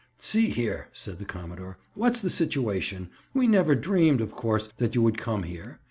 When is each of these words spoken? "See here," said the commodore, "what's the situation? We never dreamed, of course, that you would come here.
"See 0.17 0.49
here," 0.49 0.87
said 0.93 1.19
the 1.19 1.25
commodore, 1.25 1.77
"what's 1.93 2.21
the 2.21 2.31
situation? 2.31 3.11
We 3.35 3.45
never 3.45 3.75
dreamed, 3.75 4.19
of 4.19 4.31
course, 4.35 4.67
that 4.77 4.95
you 4.95 5.03
would 5.03 5.19
come 5.19 5.43
here. 5.43 5.77